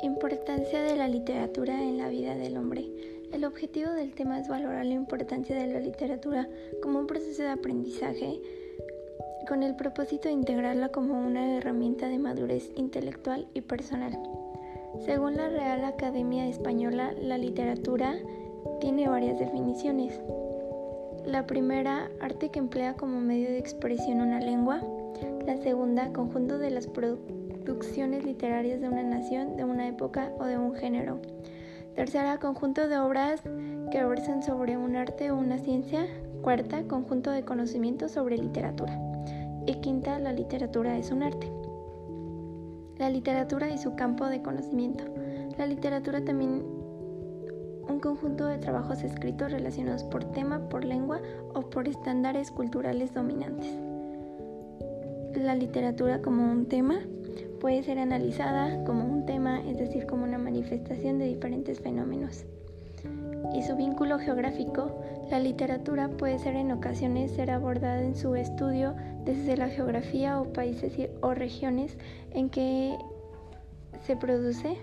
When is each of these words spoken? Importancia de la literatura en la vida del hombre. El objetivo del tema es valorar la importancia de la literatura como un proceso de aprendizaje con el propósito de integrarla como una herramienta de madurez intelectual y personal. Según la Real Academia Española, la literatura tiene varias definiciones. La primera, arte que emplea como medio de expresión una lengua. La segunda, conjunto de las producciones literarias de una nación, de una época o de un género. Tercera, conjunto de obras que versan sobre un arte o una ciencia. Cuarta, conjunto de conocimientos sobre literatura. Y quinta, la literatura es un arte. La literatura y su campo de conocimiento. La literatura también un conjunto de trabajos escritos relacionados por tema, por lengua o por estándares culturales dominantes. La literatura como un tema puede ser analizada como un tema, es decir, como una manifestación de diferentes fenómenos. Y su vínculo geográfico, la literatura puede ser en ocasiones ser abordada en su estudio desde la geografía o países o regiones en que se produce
Importancia 0.00 0.80
de 0.80 0.94
la 0.94 1.08
literatura 1.08 1.82
en 1.82 1.98
la 1.98 2.08
vida 2.08 2.36
del 2.36 2.56
hombre. 2.56 2.88
El 3.32 3.44
objetivo 3.44 3.90
del 3.90 4.14
tema 4.14 4.38
es 4.38 4.46
valorar 4.46 4.86
la 4.86 4.94
importancia 4.94 5.56
de 5.56 5.66
la 5.66 5.80
literatura 5.80 6.48
como 6.80 7.00
un 7.00 7.08
proceso 7.08 7.42
de 7.42 7.48
aprendizaje 7.48 8.40
con 9.48 9.64
el 9.64 9.74
propósito 9.74 10.28
de 10.28 10.34
integrarla 10.34 10.90
como 10.90 11.18
una 11.18 11.56
herramienta 11.56 12.08
de 12.08 12.18
madurez 12.20 12.70
intelectual 12.76 13.48
y 13.54 13.62
personal. 13.62 14.16
Según 15.04 15.36
la 15.36 15.48
Real 15.48 15.84
Academia 15.84 16.46
Española, 16.46 17.12
la 17.20 17.36
literatura 17.36 18.14
tiene 18.80 19.08
varias 19.08 19.40
definiciones. 19.40 20.20
La 21.26 21.44
primera, 21.44 22.08
arte 22.20 22.50
que 22.50 22.60
emplea 22.60 22.94
como 22.94 23.20
medio 23.20 23.48
de 23.48 23.58
expresión 23.58 24.20
una 24.20 24.38
lengua. 24.38 24.80
La 25.44 25.56
segunda, 25.56 26.12
conjunto 26.12 26.58
de 26.58 26.70
las 26.70 26.86
producciones 26.86 27.37
literarias 28.24 28.80
de 28.80 28.88
una 28.88 29.02
nación, 29.02 29.56
de 29.56 29.64
una 29.64 29.86
época 29.88 30.32
o 30.38 30.44
de 30.44 30.56
un 30.56 30.74
género. 30.74 31.20
Tercera, 31.94 32.38
conjunto 32.38 32.88
de 32.88 32.98
obras 32.98 33.42
que 33.90 34.04
versan 34.04 34.42
sobre 34.42 34.76
un 34.76 34.96
arte 34.96 35.30
o 35.30 35.36
una 35.36 35.58
ciencia. 35.58 36.06
Cuarta, 36.42 36.84
conjunto 36.84 37.30
de 37.30 37.44
conocimientos 37.44 38.12
sobre 38.12 38.38
literatura. 38.38 38.98
Y 39.66 39.74
quinta, 39.80 40.18
la 40.18 40.32
literatura 40.32 40.96
es 40.96 41.10
un 41.10 41.22
arte. 41.22 41.50
La 42.96 43.10
literatura 43.10 43.68
y 43.68 43.78
su 43.78 43.94
campo 43.96 44.26
de 44.26 44.40
conocimiento. 44.42 45.04
La 45.58 45.66
literatura 45.66 46.24
también 46.24 46.62
un 47.88 48.00
conjunto 48.00 48.46
de 48.46 48.58
trabajos 48.58 49.02
escritos 49.02 49.50
relacionados 49.50 50.04
por 50.04 50.24
tema, 50.24 50.68
por 50.68 50.84
lengua 50.84 51.20
o 51.54 51.62
por 51.62 51.88
estándares 51.88 52.50
culturales 52.50 53.12
dominantes. 53.12 53.72
La 55.34 55.54
literatura 55.54 56.22
como 56.22 56.50
un 56.50 56.66
tema 56.66 57.00
puede 57.60 57.82
ser 57.82 57.98
analizada 57.98 58.84
como 58.84 59.04
un 59.04 59.26
tema, 59.26 59.60
es 59.68 59.78
decir, 59.78 60.06
como 60.06 60.24
una 60.24 60.38
manifestación 60.38 61.18
de 61.18 61.26
diferentes 61.26 61.80
fenómenos. 61.80 62.44
Y 63.54 63.62
su 63.62 63.76
vínculo 63.76 64.18
geográfico, 64.18 65.00
la 65.30 65.38
literatura 65.38 66.08
puede 66.08 66.38
ser 66.38 66.56
en 66.56 66.72
ocasiones 66.72 67.32
ser 67.32 67.50
abordada 67.50 68.02
en 68.02 68.16
su 68.16 68.34
estudio 68.34 68.94
desde 69.24 69.56
la 69.56 69.68
geografía 69.68 70.40
o 70.40 70.52
países 70.52 70.92
o 71.20 71.34
regiones 71.34 71.96
en 72.32 72.50
que 72.50 72.96
se 74.06 74.16
produce 74.16 74.76